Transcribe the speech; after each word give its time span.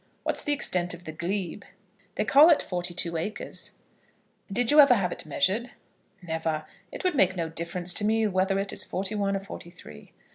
What's 0.23 0.41
the 0.41 0.51
extent 0.51 0.95
of 0.95 1.03
the 1.03 1.11
glebe?" 1.11 1.63
"They 2.15 2.25
call 2.25 2.49
it 2.49 2.63
forty 2.63 2.91
two 2.95 3.17
acres." 3.17 3.73
"Did 4.51 4.71
you 4.71 4.79
ever 4.79 4.95
have 4.95 5.11
it 5.11 5.27
measured?" 5.27 5.69
"Never. 6.23 6.65
It 6.91 7.03
would 7.03 7.13
make 7.13 7.35
no 7.35 7.49
difference 7.49 7.93
to 7.93 8.03
me 8.05 8.25
whether 8.25 8.57
it 8.57 8.73
is 8.73 8.83
forty 8.83 9.13
one 9.13 9.35
or 9.35 9.39
forty 9.41 9.69
three." 9.69 10.11